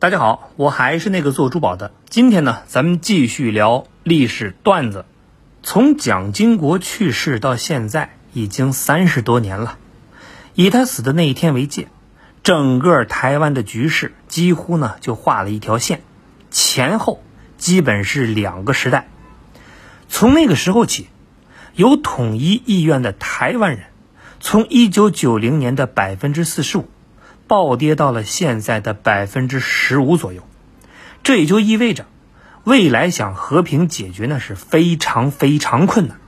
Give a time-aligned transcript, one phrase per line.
[0.00, 1.92] 大家好，我还是那个做珠宝的。
[2.08, 5.04] 今天呢，咱们继续聊历史段子。
[5.62, 9.76] 从蒋经国去世到现在，已经三十多年了。
[10.54, 11.88] 以他死的那一天为界，
[12.42, 16.00] 整个台湾的局势几乎呢就画了一条线，
[16.50, 17.22] 前后
[17.58, 19.06] 基本是两个时代。
[20.08, 21.08] 从那个时候起，
[21.74, 23.80] 有统一意愿的台湾人，
[24.40, 26.88] 从一九九零年的百分之四十五。
[27.50, 30.44] 暴跌到了现在的百分之十五左右，
[31.24, 32.06] 这也就意味着，
[32.62, 36.20] 未来想和平解决那是非常非常困难。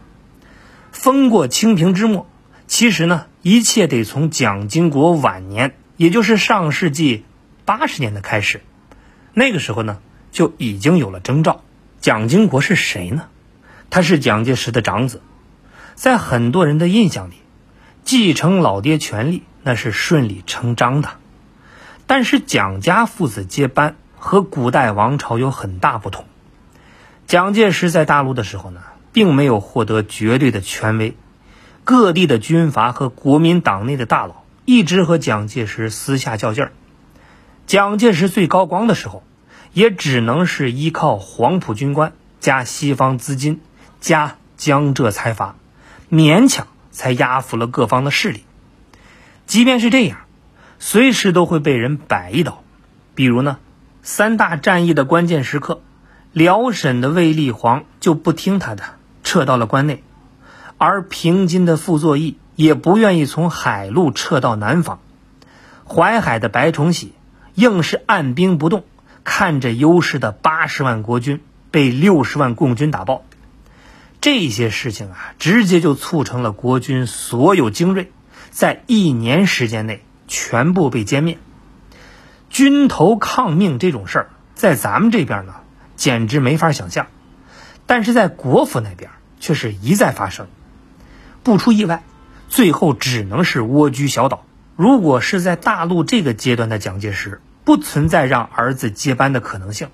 [0.91, 2.29] 风过清平之末，
[2.67, 7.25] 其实呢，一切得从蒋经国晚年，也就是上世纪
[7.65, 8.61] 八十年的开始。
[9.33, 9.99] 那个时候呢，
[10.33, 11.63] 就已经有了征兆。
[12.01, 13.29] 蒋经国是谁呢？
[13.91, 15.23] 他是蒋介石的长子，
[15.95, 17.35] 在很多人的印象里，
[18.03, 19.45] 继承老爹权力。
[19.63, 21.11] 那是顺理成章的，
[22.07, 26.27] 但是蒋家父子接班和古代王朝有很大不同。
[27.27, 28.81] 蒋介石在大陆的时候呢，
[29.13, 31.17] 并没有获得绝对的权威，
[31.85, 36.73] 各地的军阀和国民党内的大佬一直和蒋介石私下较劲儿。
[37.67, 39.23] 蒋介石最高光的时候，
[39.73, 43.61] 也只能是依靠黄埔军官加西方资金
[44.01, 45.55] 加江浙财阀，
[46.11, 48.45] 勉强才压服了各方的势力。
[49.47, 50.19] 即便是这样，
[50.79, 52.63] 随时都会被人摆一刀。
[53.15, 53.59] 比如呢，
[54.03, 55.83] 三大战役的关键时刻，
[56.33, 58.83] 辽沈的卫立煌就不听他的，
[59.23, 59.97] 撤到了关内；
[60.79, 65.01] 而平津的傅作义也不愿意从海路撤到南方。
[65.87, 67.13] 淮海的白崇禧
[67.55, 68.85] 硬是按兵不动，
[69.25, 73.25] 看着优势的八十万国军被六十万共军打爆。
[74.23, 78.11] 这些事情啊，直接就促成了国军所有精锐。
[78.53, 81.39] 在一年时间内全部被歼灭，
[82.51, 85.55] 军头抗命这种事儿，在咱们这边呢，
[85.97, 87.07] 简直没法想象，
[87.87, 90.49] 但是在国府那边却是一再发生。
[91.43, 92.05] 不出意外，
[92.51, 94.45] 最后只能是蜗居小岛。
[94.77, 99.89] 如果是在大陆这个阶段的蒋介石，不存在让儿子接班的可能性。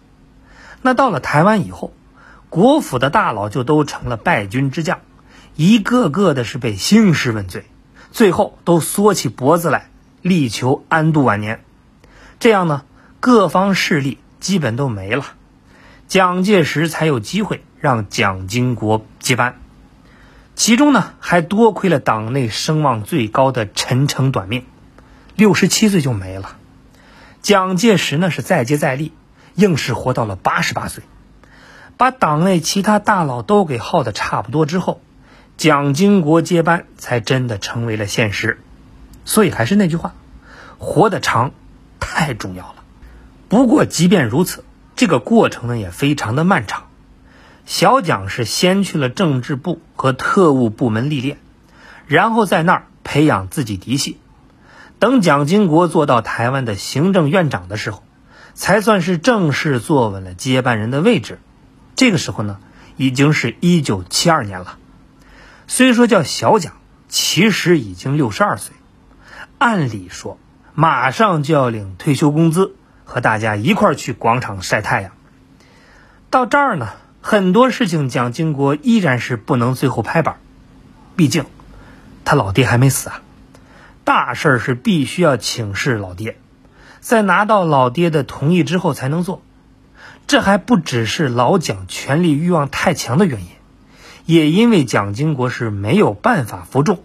[0.83, 1.93] 那到了台湾以后，
[2.49, 4.99] 国府的大佬就都成了败军之将，
[5.55, 7.65] 一个个的是被兴师问罪。
[8.11, 9.91] 最后都缩起脖子来，
[10.23, 11.63] 力求安度晚年。
[12.41, 12.83] 这样呢，
[13.21, 15.25] 各方势力基本都没了，
[16.07, 19.61] 蒋介石才有机会让蒋经国接班。
[20.55, 24.65] 其中呢，还多亏了党内声望最高的陈诚短命，
[25.37, 26.57] 六十七岁就没了。
[27.43, 29.13] 蒋介石呢是再接再厉，
[29.55, 31.05] 硬是活到了八十八岁，
[31.97, 35.01] 把党内其他大佬都给耗得差不多之后。
[35.59, 38.61] 蒋经国接班才真的成为了现实，
[39.25, 40.15] 所以还是那句话，
[40.79, 41.51] 活得长
[41.99, 42.77] 太重要了。
[43.49, 44.63] 不过即便如此，
[44.95, 46.85] 这个过程呢也非常的漫长。
[47.67, 51.39] 小蒋是先去了政治部和特务部门历练，
[52.07, 54.21] 然后在那儿培养自己嫡系。
[55.01, 58.05] 等蒋经国做到台湾的行政院长的时候，
[58.55, 61.41] 才算是正式坐稳了接班人的位置。
[61.97, 62.59] 这个时候呢，
[62.97, 64.79] 已经是一九七二年了。
[65.71, 66.73] 虽说叫小蒋，
[67.09, 68.75] 其实已经六十二岁，
[69.59, 70.39] 按理说
[70.75, 72.75] 马上就要领退休工资，
[73.05, 75.13] 和大家一块儿去广场晒太阳。
[76.31, 76.89] 到这儿呢，
[77.21, 80.39] 很多事情蒋经国依然是不能最后拍板，
[81.17, 81.45] 毕竟
[82.25, 83.21] 他老爹还没死啊，
[84.05, 86.39] 大事是必须要请示老爹，
[87.01, 89.43] 在拿到老爹的同意之后才能做。
[90.27, 93.49] 这还不只是老蒋权力欲望太强的原因。
[94.29, 97.03] 也因为蒋经国是没有办法服众，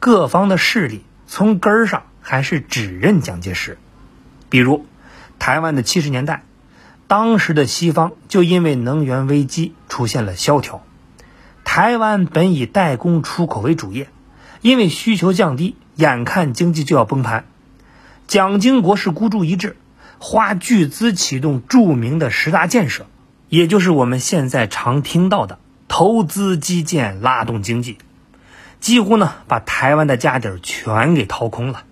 [0.00, 3.76] 各方的势力从根儿上还是只认蒋介石。
[4.48, 4.86] 比如，
[5.38, 6.44] 台湾的七十年代，
[7.08, 10.82] 当时的西方就因为能源危机出现了萧条，
[11.62, 14.08] 台湾本以代工出口为主业，
[14.62, 17.44] 因为需求降低，眼看经济就要崩盘。
[18.26, 19.76] 蒋经国是孤注一掷，
[20.18, 23.04] 花巨资启动著名的十大建设，
[23.50, 25.58] 也就是我们现在常听到的。
[25.88, 27.98] 投资基建拉动经济，
[28.80, 31.84] 几乎呢把台湾的家底儿全给掏空了，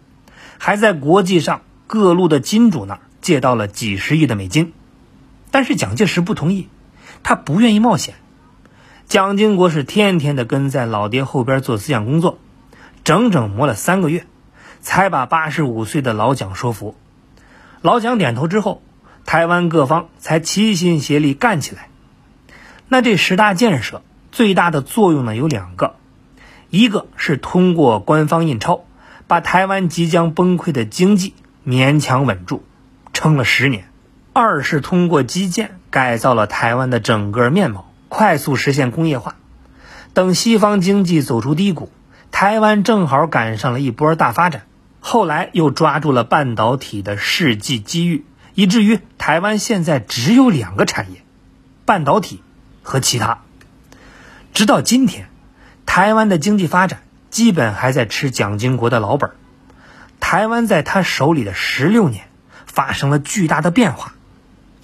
[0.58, 4.72] 还在国际上各路的金主那儿借到了几十亿的美金。
[5.50, 6.68] 但是蒋介石不同意，
[7.22, 8.16] 他不愿意冒险。
[9.06, 12.38] 蒋经国是天天的跟在老爹后边做思想工作，
[13.04, 14.26] 整整磨了三个月，
[14.80, 16.96] 才把八十五岁的老蒋说服。
[17.80, 18.82] 老蒋点头之后，
[19.24, 21.88] 台湾各方才齐心协力干起来。
[22.88, 25.96] 那这十大建设最大的作用呢有两个，
[26.70, 28.84] 一个是通过官方印钞，
[29.26, 31.34] 把台湾即将崩溃的经济
[31.66, 32.64] 勉强稳住，
[33.12, 33.84] 撑了十年；
[34.32, 39.36] 二是通过基建改造了台湾的整个面貌，快速实现工业化。
[40.12, 41.90] 等西方经济走出低谷，
[42.30, 44.66] 台湾正好赶上了一波大发展。
[45.00, 51.22] 后来又抓住了半导体的世纪机遇，以至于台湾现在只有两个产业：
[51.84, 52.40] 半导体
[52.84, 53.40] 和其他。
[54.52, 55.28] 直到今天，
[55.84, 59.32] 台湾的经济发展基本还在吃蒋经国的老本。
[60.20, 62.28] 台湾在他手里的十六年，
[62.66, 64.14] 发生了巨大的变化。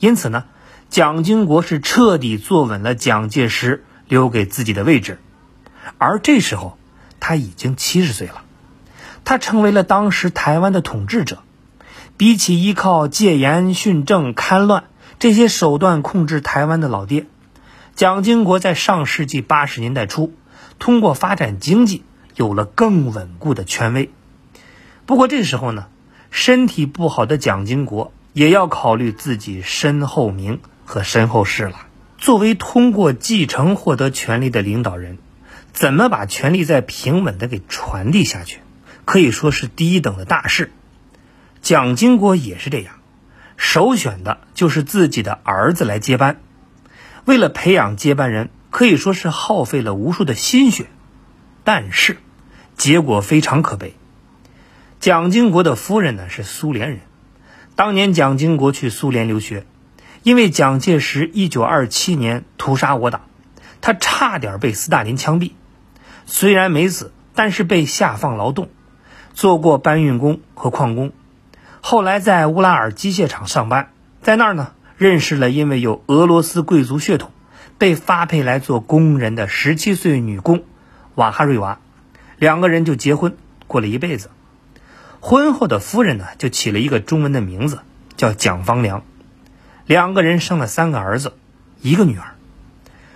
[0.00, 0.44] 因此呢，
[0.88, 5.20] 蒋经国是彻底坐稳了蒋介石留给自己的位置。
[5.98, 6.76] 而这时候，
[7.20, 8.42] 他已经七十岁了。
[9.24, 11.42] 他成为了当时台湾的统治者，
[12.16, 14.84] 比起依靠戒严、训政、戡乱
[15.18, 17.26] 这些手段控制台湾的老爹，
[18.00, 20.32] 蒋经国在上世纪八十年代初，
[20.78, 22.02] 通过发展经济
[22.34, 24.08] 有了更稳固的权威。
[25.04, 25.88] 不过这时候呢，
[26.30, 31.88] 身体不好的蒋经国也要考虑自己身后名和身后事了。
[32.16, 35.18] 作为通过继承获得权力的领导人，
[35.74, 38.60] 怎么把权力再平稳的给传递下去？
[39.04, 40.72] 可以说是第一等的大事，
[41.60, 42.94] 蒋经国也是这样，
[43.58, 46.40] 首选的就是自己的儿子来接班。
[47.24, 50.86] 为了培养接班人，可以说是耗费了无数的心血，
[51.64, 52.18] 但是
[52.76, 53.94] 结果非常可悲。
[54.98, 57.00] 蒋经国的夫人呢是苏联人，
[57.74, 59.66] 当年蒋经国去苏联留学，
[60.22, 63.22] 因为蒋介石一九二七年屠杀我党，
[63.80, 65.52] 他差点被斯大林枪毙，
[66.26, 68.68] 虽然没死，但是被下放劳动。
[69.32, 71.12] 做过搬运工和矿工，
[71.80, 77.30] 后来在乌拉尔机械厂上班，在那儿呢认识了因为有俄罗斯贵族血统，
[77.78, 80.62] 被发配来做工人的十七岁女工
[81.14, 81.80] 瓦哈瑞娃，
[82.36, 84.28] 两个人就结婚过了一辈子。
[85.20, 87.80] 婚后的夫人呢就起了一个中文的名字
[88.18, 89.02] 叫蒋方良，
[89.86, 91.32] 两个人生了三个儿子，
[91.80, 92.34] 一个女儿。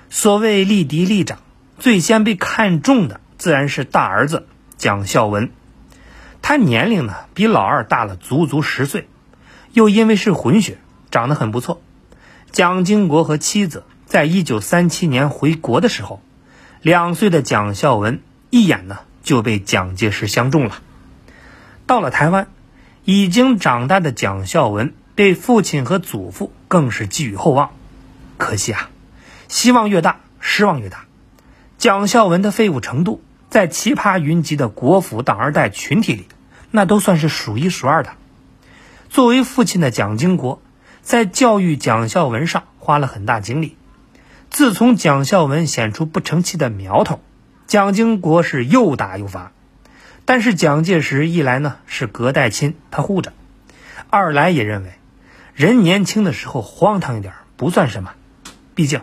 [0.08, 1.40] 所谓立嫡立长，
[1.78, 4.46] 最先被看中的自然是大儿子
[4.78, 5.50] 蒋孝文。
[6.40, 9.06] 他年龄呢比老二大了足足十岁，
[9.74, 10.78] 又因为是混血，
[11.14, 11.80] 长得很不错。
[12.50, 16.20] 蒋经国和妻子在一九三七年回国的时候，
[16.82, 18.20] 两岁的蒋孝文
[18.50, 20.82] 一眼呢就被蒋介石相中了。
[21.86, 22.48] 到了台湾，
[23.04, 27.70] 已经长大的蒋孝文对父亲和祖父更是寄予厚望。
[28.36, 28.90] 可惜啊，
[29.46, 31.04] 希望越大，失望越大。
[31.78, 36.26] 蒋孝文的废物程度，在奇葩云集的国府党二代群体里。
[36.72, 38.14] 那都算是数一数二的。
[39.08, 40.60] 作为父亲的蒋经国，
[41.04, 43.76] 在教育蒋孝文上花了很大精力。
[44.48, 47.20] 自从蒋孝文显出不成器的苗头，
[47.66, 49.52] 蒋经国是又打又罚。
[50.24, 53.32] 但是蒋介石一来呢是隔代亲，他护着；
[54.08, 54.94] 二来也认为，
[55.52, 58.12] 人年轻的时候荒唐一点不算什么。
[58.74, 59.02] 毕竟，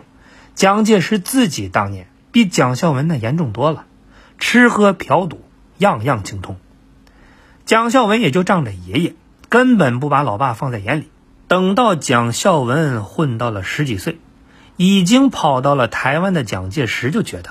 [0.56, 3.84] 蒋介石自己当年比蒋孝文那严重多了，
[4.40, 5.40] 吃喝嫖赌
[5.78, 6.56] 样样精通。
[7.64, 9.14] 蒋孝文也就仗着爷爷，
[9.48, 11.08] 根本不把老爸放在眼里。
[11.52, 14.18] 等到蒋孝文混到了十几岁，
[14.78, 17.50] 已经跑到了台湾的蒋介石就觉得，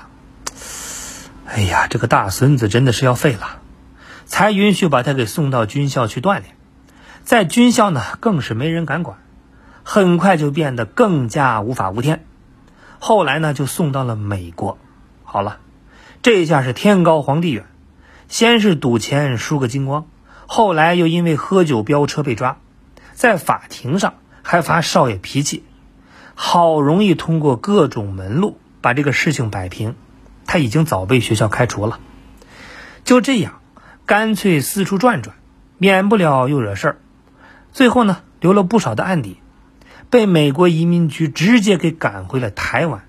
[1.46, 3.60] 哎呀，这个大孙子真的是要废了，
[4.24, 6.56] 才允许把他给送到军校去锻炼。
[7.22, 9.18] 在军校呢，更是没人敢管，
[9.84, 12.24] 很快就变得更加无法无天。
[12.98, 14.78] 后来呢，就送到了美国。
[15.22, 15.58] 好了，
[16.22, 17.66] 这下是天高皇帝远。
[18.26, 20.08] 先是赌钱输个精光，
[20.48, 22.58] 后来又因为喝酒飙车被抓，
[23.14, 25.64] 在法庭上还发少爷脾气，
[26.34, 29.94] 好容易通过各种门路把这个事情摆平，
[30.46, 32.00] 他已经早被学校开除了。
[33.04, 33.60] 就这样，
[34.06, 35.36] 干脆四处转转，
[35.78, 36.96] 免不了又惹事儿，
[37.72, 39.38] 最后呢留了不少的案底，
[40.10, 43.04] 被美国移民局直接给赶回了台湾。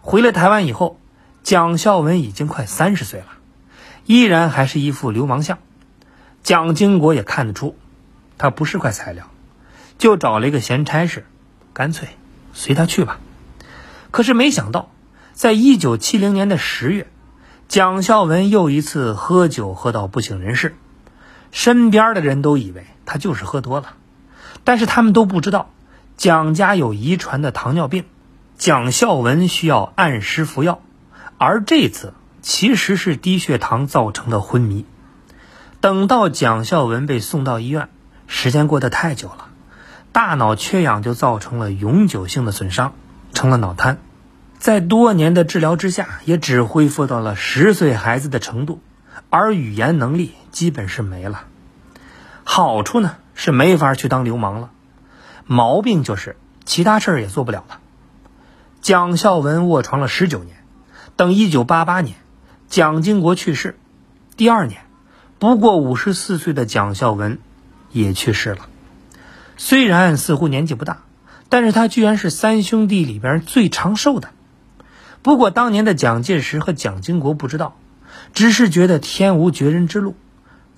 [0.00, 1.00] 回了台湾以后，
[1.42, 3.26] 蒋孝文已经快三十岁了。
[4.04, 5.58] 依然还是一副流氓相，
[6.44, 7.76] 蒋经国也看得出，
[8.38, 9.30] 他不是块材料，
[9.98, 11.24] 就找了一个闲差事，
[11.72, 12.08] 干脆
[12.52, 13.18] 随他去吧。
[14.10, 14.90] 可是没想到，
[15.32, 17.06] 在一九七零年的十月，
[17.68, 20.74] 蒋孝文又一次喝酒喝到不省人事，
[21.50, 23.94] 身边的人都以为他就是喝多了，
[24.64, 25.70] 但是他们都不知道，
[26.16, 28.04] 蒋家有遗传的糖尿病，
[28.56, 30.80] 蒋孝文需要按时服药，
[31.38, 32.14] 而这次。
[32.42, 34.84] 其实是低血糖造成的昏迷。
[35.80, 37.88] 等到蒋孝文被送到医院，
[38.26, 39.48] 时间过得太久了，
[40.12, 42.94] 大脑缺氧就造成了永久性的损伤，
[43.32, 43.98] 成了脑瘫。
[44.58, 48.80] 在多年的治疗之下，也只恢复到了十岁孩子的程度，
[49.30, 51.44] 而语言能力基本是没了。
[52.42, 54.70] 好处呢是没法去当流氓了，
[55.46, 57.78] 毛病就是其他事儿也做不了了。
[58.80, 60.56] 蒋孝文卧床了十九年，
[61.16, 62.16] 等一九八八年，
[62.68, 63.78] 蒋经国去世，
[64.36, 64.80] 第二年，
[65.38, 67.38] 不过五十四岁的蒋孝文
[68.00, 68.68] 也去世了。
[69.56, 71.02] 虽然似乎年纪不大，
[71.48, 74.30] 但是他居然是三兄弟里边最长寿的。
[75.22, 77.76] 不过当年的蒋介石和蒋经国不知道，
[78.32, 80.14] 只是觉得天无绝人之路，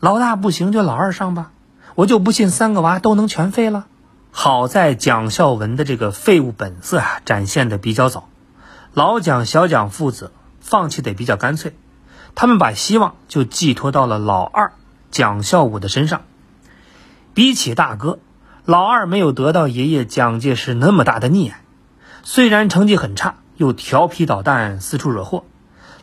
[0.01, 1.51] 老大不行就老二上吧，
[1.95, 3.87] 我就不信三个娃都能全废了。
[4.31, 8.29] 好在蒋孝文的这个废物本色啊，展现的比较早，
[8.95, 11.75] 老蒋、小蒋父子放弃的比较干脆，
[12.35, 14.73] 他们把希望就寄托到了老二
[15.11, 16.23] 蒋孝武的身上。
[17.39, 18.19] 比起大哥，
[18.65, 21.61] 老二没有得到爷爷蒋介石那么大的溺爱，
[22.25, 25.45] 虽然成绩很差，又调皮捣蛋，四处惹祸，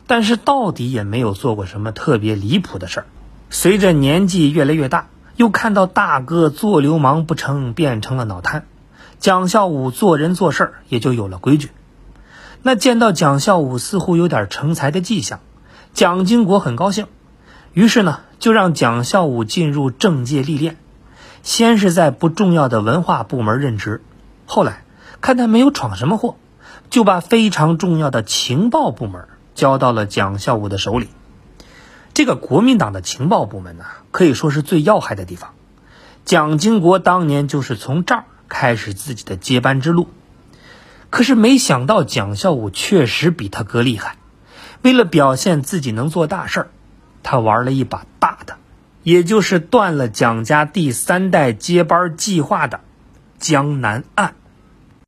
[0.06, 3.06] 但是到底也没有做过什么特别离谱的事儿。
[3.50, 5.08] 随着年纪越来越大。
[5.36, 8.64] 又看到大哥做流氓不成，变成了脑瘫，
[9.18, 11.68] 蒋孝武做人做事儿也就有了规矩。
[12.62, 15.40] 那见到蒋孝武似乎有点成才的迹象，
[15.92, 17.08] 蒋经国很高兴，
[17.74, 20.78] 于是呢就让蒋孝武进入政界历练。
[21.46, 24.02] 先是在不重要的文化部门任职，
[24.46, 24.82] 后来
[25.20, 26.34] 看他没有闯什么祸，
[26.90, 31.08] 就把非常重要的情报部门交到了蒋孝武的手里。
[32.14, 35.52] 这个国民党的情报部门呢，可以说是最要害的地方。
[36.24, 40.08] 蒋经国当年就是从这儿开始自己的接班之路。
[41.10, 44.16] 可是没想到蒋孝武确实比他哥厉害。
[44.82, 46.68] 为了表现自己能做大事儿，
[47.22, 48.56] 他玩了一把大的，
[49.06, 52.80] 也就是断了蒋家第三代接班计划的
[53.38, 54.34] 江南案。